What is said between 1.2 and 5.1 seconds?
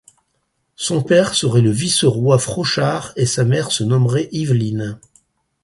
serait le vice-roi Frochard et sa mère se nommerait Iveline.